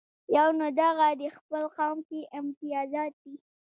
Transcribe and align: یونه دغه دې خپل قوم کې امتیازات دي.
یونه 0.35 0.67
دغه 0.81 1.07
دې 1.19 1.29
خپل 1.37 1.63
قوم 1.75 1.97
کې 2.07 2.19
امتیازات 2.39 3.13
دي. 3.23 3.35